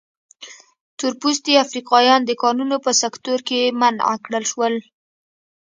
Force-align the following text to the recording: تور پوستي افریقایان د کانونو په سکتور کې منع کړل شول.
تور 0.97 1.13
پوستي 1.21 1.53
افریقایان 1.65 2.21
د 2.25 2.31
کانونو 2.43 2.75
په 2.85 2.91
سکتور 3.01 3.39
کې 3.47 3.61
منع 3.79 4.13
کړل 4.25 4.43
شول. 4.51 4.73